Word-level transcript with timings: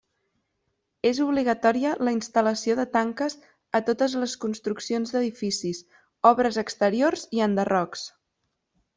És 1.07 1.17
obligatòria 1.23 1.89
la 2.07 2.13
instal·lació 2.15 2.77
de 2.79 2.85
tanques 2.95 3.35
a 3.79 3.81
totes 3.89 4.15
les 4.21 4.33
construccions 4.45 5.13
d'edificis, 5.17 5.83
obres 6.31 6.57
exteriors 6.63 7.27
i 7.41 7.45
enderrocs. 7.49 8.07